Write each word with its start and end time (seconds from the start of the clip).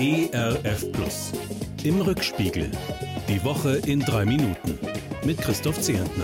ERF 0.00 0.92
Plus. 0.92 1.32
Im 1.82 2.00
Rückspiegel. 2.00 2.70
Die 3.28 3.42
Woche 3.42 3.78
in 3.78 3.98
drei 3.98 4.24
Minuten. 4.24 4.78
Mit 5.24 5.38
Christoph 5.38 5.80
Zehentner. 5.80 6.22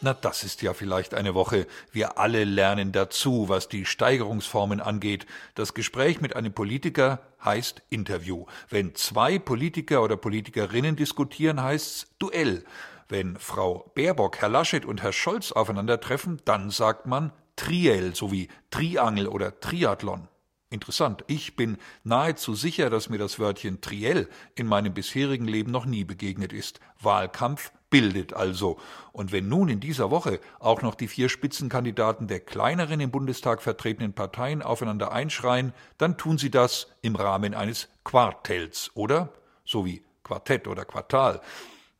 Na, 0.00 0.14
das 0.14 0.44
ist 0.44 0.62
ja 0.62 0.72
vielleicht 0.72 1.12
eine 1.14 1.34
Woche. 1.34 1.66
Wir 1.90 2.18
alle 2.18 2.44
lernen 2.44 2.92
dazu, 2.92 3.48
was 3.48 3.68
die 3.68 3.84
Steigerungsformen 3.84 4.80
angeht. 4.80 5.26
Das 5.56 5.74
Gespräch 5.74 6.20
mit 6.20 6.36
einem 6.36 6.52
Politiker 6.52 7.18
heißt 7.44 7.82
Interview. 7.90 8.46
Wenn 8.70 8.94
zwei 8.94 9.40
Politiker 9.40 10.04
oder 10.04 10.16
Politikerinnen 10.16 10.94
diskutieren, 10.94 11.60
heißt's 11.60 12.14
Duell. 12.20 12.62
Wenn 13.08 13.36
Frau 13.38 13.90
Baerbock, 13.96 14.38
Herr 14.38 14.50
Laschet 14.50 14.84
und 14.84 15.02
Herr 15.02 15.12
Scholz 15.12 15.50
aufeinandertreffen, 15.50 16.40
dann 16.44 16.70
sagt 16.70 17.06
man 17.06 17.32
Triell 17.56 18.14
sowie 18.14 18.46
Triangel 18.70 19.26
oder 19.26 19.58
Triathlon. 19.58 20.28
Interessant. 20.76 21.24
Ich 21.26 21.56
bin 21.56 21.78
nahezu 22.04 22.54
sicher, 22.54 22.90
dass 22.90 23.08
mir 23.08 23.16
das 23.16 23.38
Wörtchen 23.38 23.80
Triell 23.80 24.28
in 24.56 24.66
meinem 24.66 24.92
bisherigen 24.92 25.46
Leben 25.46 25.70
noch 25.70 25.86
nie 25.86 26.04
begegnet 26.04 26.52
ist. 26.52 26.80
Wahlkampf 27.00 27.72
bildet 27.88 28.34
also. 28.34 28.78
Und 29.10 29.32
wenn 29.32 29.48
nun 29.48 29.70
in 29.70 29.80
dieser 29.80 30.10
Woche 30.10 30.38
auch 30.60 30.82
noch 30.82 30.94
die 30.94 31.08
vier 31.08 31.30
Spitzenkandidaten 31.30 32.28
der 32.28 32.40
kleineren 32.40 33.00
im 33.00 33.10
Bundestag 33.10 33.62
vertretenen 33.62 34.12
Parteien 34.12 34.60
aufeinander 34.60 35.12
einschreien, 35.12 35.72
dann 35.96 36.18
tun 36.18 36.36
sie 36.36 36.50
das 36.50 36.88
im 37.00 37.16
Rahmen 37.16 37.54
eines 37.54 37.88
Quartells, 38.04 38.90
oder? 38.92 39.32
So 39.64 39.86
wie 39.86 40.02
Quartett 40.24 40.68
oder 40.68 40.84
Quartal. 40.84 41.40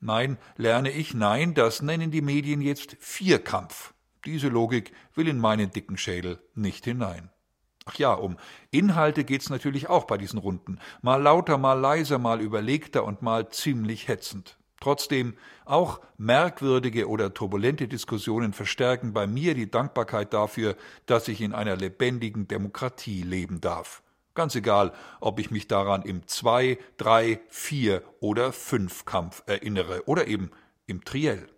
Nein, 0.01 0.37
lerne 0.59 0.91
ich, 0.91 1.15
nein, 1.15 1.55
das 1.55 1.81
nennen 1.81 2.11
die 2.11 2.21
Medien 2.21 2.61
jetzt 2.61 2.99
Vierkampf. 3.01 3.95
Diese 4.27 4.49
Logik 4.49 4.93
will 5.15 5.29
in 5.29 5.39
meinen 5.39 5.71
dicken 5.71 5.97
Schädel 5.97 6.41
nicht 6.55 6.85
hinein. 6.85 7.31
Ach 7.89 7.95
ja, 7.95 8.13
um 8.13 8.37
Inhalte 8.73 9.23
geht's 9.23 9.49
natürlich 9.49 9.89
auch 9.89 10.05
bei 10.05 10.19
diesen 10.19 10.41
Runden. 10.41 10.81
Mal 11.03 11.23
lauter, 11.23 11.57
mal 11.57 11.79
leiser, 11.79 12.19
mal 12.19 12.41
überlegter 12.41 13.05
und 13.05 13.23
mal 13.23 13.49
ziemlich 13.49 14.09
hetzend. 14.09 14.59
Trotzdem, 14.81 15.35
auch 15.65 16.01
merkwürdige 16.19 17.09
oder 17.09 17.33
turbulente 17.33 17.89
Diskussionen 17.89 18.53
verstärken 18.53 19.13
bei 19.13 19.27
mir 19.27 19.55
die 19.55 19.71
Dankbarkeit 19.71 20.35
dafür, 20.35 20.77
dass 21.07 21.29
ich 21.29 21.41
in 21.41 21.55
einer 21.55 21.77
lebendigen 21.77 22.49
Demokratie 22.49 23.23
leben 23.23 23.61
darf. 23.61 24.03
Ganz 24.35 24.55
egal, 24.57 24.93
ob 25.21 25.39
ich 25.39 25.51
mich 25.53 25.69
daran 25.69 26.03
im 26.03 26.27
Zwei-, 26.27 26.79
Drei-, 26.99 27.41
Vier- 27.49 28.03
oder 28.21 28.53
Fünfkampf 28.53 29.45
erinnere 29.47 30.03
oder 30.07 30.27
eben 30.27 30.51
im 30.87 31.05
Triell. 31.05 31.49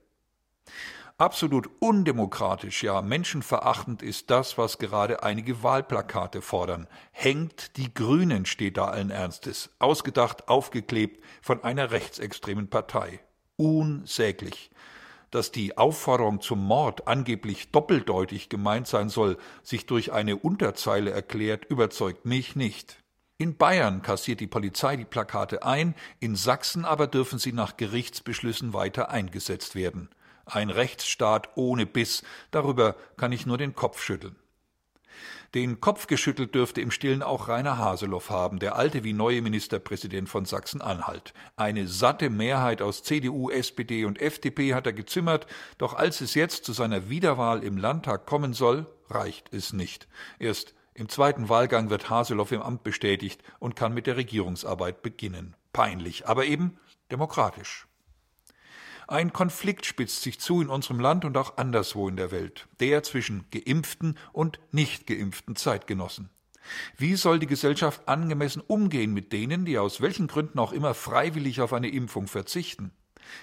Absolut 1.20 1.68
undemokratisch, 1.80 2.84
ja 2.84 3.02
menschenverachtend 3.02 4.02
ist 4.04 4.30
das, 4.30 4.56
was 4.56 4.78
gerade 4.78 5.24
einige 5.24 5.64
Wahlplakate 5.64 6.42
fordern. 6.42 6.86
Hängt 7.10 7.76
die 7.76 7.92
Grünen 7.92 8.46
steht 8.46 8.76
da 8.76 8.84
allen 8.84 9.10
Ernstes, 9.10 9.70
ausgedacht, 9.80 10.46
aufgeklebt 10.46 11.20
von 11.42 11.64
einer 11.64 11.90
rechtsextremen 11.90 12.68
Partei. 12.70 13.18
Unsäglich. 13.56 14.70
Dass 15.32 15.50
die 15.50 15.76
Aufforderung 15.76 16.40
zum 16.40 16.64
Mord 16.64 17.08
angeblich 17.08 17.72
doppeldeutig 17.72 18.48
gemeint 18.48 18.86
sein 18.86 19.08
soll, 19.08 19.38
sich 19.64 19.86
durch 19.86 20.12
eine 20.12 20.36
Unterzeile 20.36 21.10
erklärt, 21.10 21.64
überzeugt 21.64 22.26
mich 22.26 22.54
nicht. 22.54 23.02
In 23.38 23.56
Bayern 23.56 24.02
kassiert 24.02 24.38
die 24.38 24.46
Polizei 24.46 24.94
die 24.94 25.04
Plakate 25.04 25.64
ein, 25.64 25.96
in 26.20 26.36
Sachsen 26.36 26.84
aber 26.84 27.08
dürfen 27.08 27.40
sie 27.40 27.52
nach 27.52 27.76
Gerichtsbeschlüssen 27.76 28.72
weiter 28.72 29.10
eingesetzt 29.10 29.74
werden. 29.74 30.10
Ein 30.50 30.70
Rechtsstaat 30.70 31.50
ohne 31.56 31.84
Biss, 31.84 32.22
darüber 32.50 32.96
kann 33.16 33.32
ich 33.32 33.44
nur 33.44 33.58
den 33.58 33.74
Kopf 33.74 34.02
schütteln. 34.02 34.36
Den 35.54 35.80
Kopf 35.80 36.06
geschüttelt 36.06 36.54
dürfte 36.54 36.80
im 36.80 36.90
Stillen 36.90 37.22
auch 37.22 37.48
Rainer 37.48 37.78
Haseloff 37.78 38.28
haben, 38.28 38.58
der 38.58 38.76
alte 38.76 39.02
wie 39.04 39.14
neue 39.14 39.40
Ministerpräsident 39.40 40.28
von 40.28 40.44
Sachsen-Anhalt. 40.44 41.32
Eine 41.56 41.86
satte 41.86 42.28
Mehrheit 42.28 42.82
aus 42.82 43.02
CDU, 43.02 43.50
SPD 43.50 44.04
und 44.04 44.20
FDP 44.20 44.74
hat 44.74 44.86
er 44.86 44.92
gezimmert, 44.92 45.46
doch 45.78 45.94
als 45.94 46.20
es 46.20 46.34
jetzt 46.34 46.64
zu 46.64 46.72
seiner 46.72 47.08
Wiederwahl 47.08 47.62
im 47.62 47.78
Landtag 47.78 48.26
kommen 48.26 48.52
soll, 48.52 48.86
reicht 49.08 49.52
es 49.54 49.72
nicht. 49.72 50.06
Erst 50.38 50.74
im 50.92 51.08
zweiten 51.08 51.48
Wahlgang 51.48 51.88
wird 51.88 52.10
Haseloff 52.10 52.52
im 52.52 52.62
Amt 52.62 52.84
bestätigt 52.84 53.42
und 53.58 53.76
kann 53.76 53.94
mit 53.94 54.06
der 54.06 54.16
Regierungsarbeit 54.16 55.00
beginnen. 55.00 55.56
Peinlich, 55.72 56.26
aber 56.26 56.44
eben 56.44 56.78
demokratisch. 57.10 57.87
Ein 59.10 59.32
Konflikt 59.32 59.86
spitzt 59.86 60.20
sich 60.20 60.38
zu 60.38 60.60
in 60.60 60.68
unserem 60.68 61.00
Land 61.00 61.24
und 61.24 61.34
auch 61.38 61.56
anderswo 61.56 62.10
in 62.10 62.16
der 62.16 62.30
Welt, 62.30 62.68
der 62.78 63.02
zwischen 63.02 63.46
geimpften 63.50 64.18
und 64.34 64.60
nicht 64.70 65.06
geimpften 65.06 65.56
Zeitgenossen. 65.56 66.28
Wie 66.98 67.16
soll 67.16 67.38
die 67.38 67.46
Gesellschaft 67.46 68.06
angemessen 68.06 68.60
umgehen 68.66 69.14
mit 69.14 69.32
denen, 69.32 69.64
die 69.64 69.78
aus 69.78 70.02
welchen 70.02 70.26
Gründen 70.26 70.58
auch 70.58 70.72
immer 70.72 70.92
freiwillig 70.92 71.62
auf 71.62 71.72
eine 71.72 71.88
Impfung 71.88 72.26
verzichten? 72.26 72.92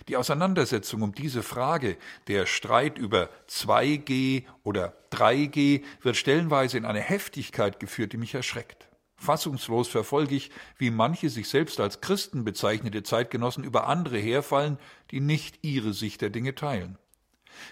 Die 0.08 0.18
Auseinandersetzung 0.18 1.02
um 1.02 1.16
diese 1.16 1.42
Frage, 1.42 1.98
der 2.28 2.46
Streit 2.46 3.00
über 3.00 3.30
2G 3.50 4.44
oder 4.62 4.96
3G, 5.12 5.84
wird 6.04 6.16
stellenweise 6.16 6.78
in 6.78 6.86
eine 6.86 7.02
Heftigkeit 7.02 7.80
geführt, 7.80 8.14
die 8.14 8.18
mich 8.18 8.36
erschreckt. 8.36 8.85
Fassungslos 9.18 9.88
verfolge 9.88 10.36
ich, 10.36 10.52
wie 10.78 10.92
manche 10.92 11.30
sich 11.30 11.48
selbst 11.48 11.80
als 11.80 12.02
Christen 12.02 12.44
bezeichnete 12.44 13.04
Zeitgenossen 13.04 13.64
über 13.64 13.88
andere 13.88 14.18
herfallen, 14.18 14.78
die 15.12 15.22
nicht 15.22 15.60
ihre 15.62 15.94
Sicht 15.94 16.22
der 16.22 16.30
Dinge 16.30 16.56
teilen. 16.56 16.98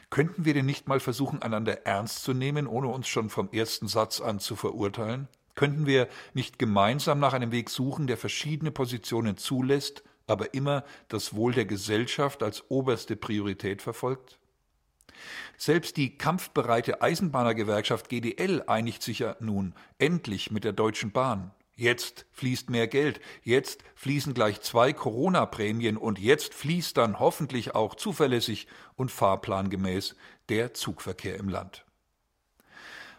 Könnten 0.10 0.46
wir 0.46 0.54
denn 0.54 0.66
nicht 0.66 0.88
mal 0.88 1.00
versuchen, 1.00 1.42
einander 1.42 1.86
ernst 1.86 2.24
zu 2.24 2.34
nehmen, 2.34 2.68
ohne 2.68 2.88
uns 2.88 3.08
schon 3.08 3.30
vom 3.30 3.50
ersten 3.52 3.88
Satz 3.88 4.22
an 4.22 4.40
zu 4.40 4.56
verurteilen? 4.56 5.28
Könnten 5.56 5.86
wir 5.86 6.08
nicht 6.34 6.58
gemeinsam 6.58 7.20
nach 7.20 7.34
einem 7.34 7.52
Weg 7.52 7.70
suchen, 7.70 8.08
der 8.08 8.18
verschiedene 8.18 8.72
Positionen 8.72 9.38
zulässt, 9.38 10.04
aber 10.26 10.54
immer 10.54 10.84
das 11.10 11.36
Wohl 11.36 11.54
der 11.54 11.66
Gesellschaft 11.66 12.42
als 12.42 12.70
oberste 12.70 13.16
Priorität 13.16 13.82
verfolgt? 13.82 14.40
Selbst 15.58 15.98
die 15.98 16.18
kampfbereite 16.18 17.02
Eisenbahnergewerkschaft 17.02 18.10
GDL 18.10 18.64
einigt 18.68 19.04
sich 19.04 19.20
ja 19.20 19.36
nun 19.40 19.74
endlich 20.00 20.52
mit 20.52 20.64
der 20.64 20.74
Deutschen 20.74 21.12
Bahn. 21.12 21.52
Jetzt 21.76 22.28
fließt 22.34 22.70
mehr 22.70 22.88
Geld, 22.88 23.20
jetzt 23.42 23.84
fließen 23.96 24.36
gleich 24.36 24.62
zwei 24.62 24.94
Corona-Prämien 24.94 25.98
und 25.98 26.20
jetzt 26.20 26.54
fließt 26.54 26.96
dann 26.98 27.20
hoffentlich 27.20 27.74
auch 27.74 27.96
zuverlässig 27.96 28.68
und 28.96 29.12
fahrplangemäß 29.12 30.16
der 30.50 30.76
Zugverkehr 30.76 31.38
im 31.38 31.50
Land. 31.50 31.86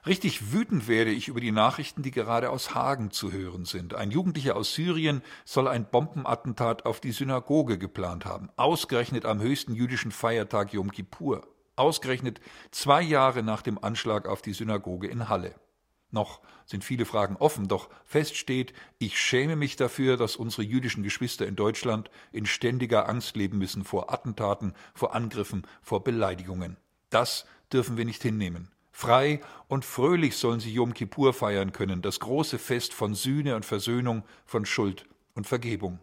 Richtig 0.06 0.53
wütend 0.53 0.87
werde 0.87 1.11
ich 1.11 1.28
über 1.28 1.41
die 1.41 1.50
Nachrichten, 1.50 2.03
die 2.03 2.11
gerade 2.11 2.50
aus 2.50 2.75
Hagen 2.75 3.11
zu 3.11 3.32
hören 3.32 3.65
sind. 3.65 3.94
Ein 3.94 4.11
Jugendlicher 4.11 4.55
aus 4.55 4.75
Syrien 4.75 5.22
soll 5.47 5.66
ein 5.66 5.87
Bombenattentat 5.91 6.84
auf 6.84 7.00
die 7.00 7.12
Synagoge 7.12 7.78
geplant 7.78 8.26
haben, 8.26 8.50
ausgerechnet 8.56 9.25
am 9.25 9.41
höchsten 9.41 9.75
jüdischen 9.75 10.12
Feiertag 10.12 10.75
Yom 10.75 10.93
Kippur 10.93 11.49
ausgerechnet 11.77 12.41
zwei 12.71 13.03
Jahre 13.03 13.43
nach 13.43 13.62
dem 13.62 13.83
Anschlag 13.83 14.27
auf 14.27 14.43
die 14.43 14.53
Synagoge 14.53 15.09
in 15.09 15.29
Halle. 15.29 15.55
Noch 16.11 16.41
sind 16.65 16.85
viele 16.85 17.07
Fragen 17.07 17.37
offen, 17.37 17.67
doch 17.67 17.91
fest 18.05 18.37
steht, 18.37 18.73
ich 18.99 19.19
schäme 19.19 19.57
mich 19.57 19.75
dafür, 19.75 20.17
dass 20.17 20.37
unsere 20.37 20.62
jüdischen 20.62 21.03
Geschwister 21.03 21.45
in 21.45 21.57
Deutschland 21.57 22.09
in 22.31 22.47
ständiger 22.47 23.09
Angst 23.09 23.37
leben 23.37 23.59
müssen 23.59 23.83
vor 23.83 24.12
Attentaten, 24.12 24.75
vor 24.95 25.15
Angriffen, 25.15 25.67
vor 25.83 26.05
Beleidigungen. 26.05 26.77
Das 27.11 27.47
dürfen 27.73 27.97
wir 27.97 28.05
nicht 28.05 28.23
hinnehmen. 28.23 28.71
Frei 28.93 29.41
und 29.67 29.85
fröhlich 29.85 30.37
sollen 30.37 30.61
sie 30.61 30.73
Yom 30.73 30.95
Kippur 30.95 31.35
feiern 31.35 31.73
können, 31.73 32.01
das 32.01 32.21
große 32.21 32.61
Fest 32.61 32.95
von 32.95 33.15
Sühne 33.15 33.56
und 33.56 33.65
Versöhnung, 33.65 34.23
von 34.47 34.67
Schuld 34.67 35.06
und 35.35 35.49
Vergebung. 35.49 35.99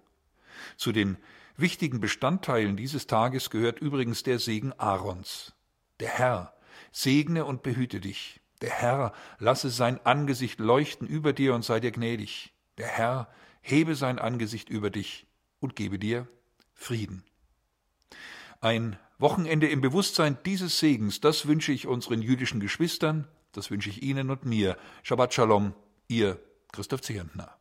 Zu 0.75 0.91
den 0.91 1.17
wichtigen 1.55 2.01
Bestandteilen 2.01 2.75
dieses 2.75 3.07
Tages 3.07 3.49
gehört 3.49 3.79
übrigens 3.79 4.23
der 4.23 4.39
Segen 4.39 4.73
Aarons. 4.77 5.53
Der 6.01 6.09
Herr 6.09 6.53
segne 6.91 7.45
und 7.45 7.61
behüte 7.61 8.01
dich. 8.01 8.41
Der 8.61 8.71
Herr 8.71 9.13
lasse 9.37 9.69
sein 9.69 10.03
Angesicht 10.03 10.59
leuchten 10.59 11.07
über 11.07 11.31
dir 11.31 11.53
und 11.53 11.63
sei 11.63 11.79
dir 11.79 11.91
gnädig. 11.91 12.53
Der 12.79 12.87
Herr 12.87 13.29
hebe 13.61 13.93
sein 13.93 14.17
Angesicht 14.17 14.69
über 14.69 14.89
dich 14.89 15.27
und 15.59 15.75
gebe 15.75 15.99
dir 15.99 16.27
Frieden. 16.73 17.23
Ein 18.61 18.97
Wochenende 19.19 19.67
im 19.67 19.81
Bewusstsein 19.81 20.39
dieses 20.43 20.79
Segens, 20.79 21.21
das 21.21 21.45
wünsche 21.45 21.71
ich 21.71 21.85
unseren 21.85 22.23
jüdischen 22.23 22.59
Geschwistern, 22.59 23.27
das 23.51 23.69
wünsche 23.69 23.91
ich 23.91 24.01
Ihnen 24.01 24.31
und 24.31 24.43
mir. 24.43 24.77
Shabbat 25.03 25.35
Shalom, 25.35 25.75
Ihr 26.07 26.39
Christoph 26.71 27.01
Zehentner. 27.01 27.60